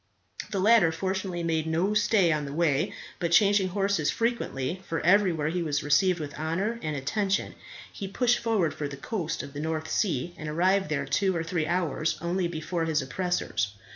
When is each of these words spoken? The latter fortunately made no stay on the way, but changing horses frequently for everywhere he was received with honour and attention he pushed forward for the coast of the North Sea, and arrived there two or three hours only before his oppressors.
The 0.49 0.57
latter 0.59 0.91
fortunately 0.91 1.43
made 1.43 1.67
no 1.67 1.93
stay 1.93 2.31
on 2.31 2.45
the 2.45 2.53
way, 2.53 2.91
but 3.19 3.31
changing 3.31 3.67
horses 3.69 4.09
frequently 4.09 4.81
for 4.87 4.99
everywhere 5.01 5.49
he 5.49 5.61
was 5.61 5.83
received 5.83 6.19
with 6.19 6.33
honour 6.39 6.79
and 6.81 6.95
attention 6.95 7.53
he 7.93 8.07
pushed 8.07 8.39
forward 8.39 8.73
for 8.73 8.87
the 8.87 8.97
coast 8.97 9.43
of 9.43 9.53
the 9.53 9.59
North 9.59 9.91
Sea, 9.91 10.33
and 10.39 10.49
arrived 10.49 10.89
there 10.89 11.05
two 11.05 11.35
or 11.35 11.43
three 11.43 11.67
hours 11.67 12.17
only 12.19 12.47
before 12.47 12.85
his 12.85 13.03
oppressors. 13.03 13.75